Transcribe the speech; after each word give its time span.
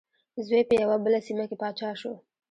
زوی 0.47 0.63
په 0.69 0.73
یوه 0.81 0.95
بله 1.03 1.19
سیمه 1.27 1.45
کې 1.49 1.55
پاچا 1.61 1.89
شو. 1.99 2.13